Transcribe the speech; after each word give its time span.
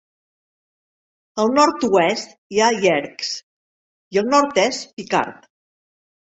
Al 1.43 1.53
nord-oest 1.57 2.33
hi 2.57 2.61
ha 2.61 2.71
Yerkes 2.87 3.37
i 4.19 4.23
al 4.25 4.35
nord-est 4.37 4.91
Picard. 4.99 5.49